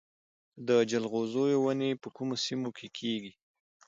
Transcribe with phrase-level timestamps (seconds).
[0.67, 3.31] د جلغوزیو ونې په کومو سیمو کې کیږي؟